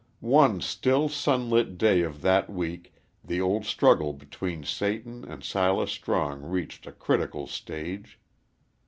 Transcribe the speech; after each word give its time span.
One 0.33 0.61
still, 0.61 1.09
sunlit 1.09 1.77
day 1.77 2.01
of 2.01 2.21
that 2.23 2.49
week 2.49 2.95
the 3.23 3.39
old 3.39 3.65
struggle 3.67 4.13
between 4.13 4.63
Satan 4.63 5.23
and 5.23 5.43
Silas 5.43 5.91
Strong 5.91 6.41
reached 6.41 6.87
a 6.87 6.91
critical 6.91 7.45
stage. 7.45 8.17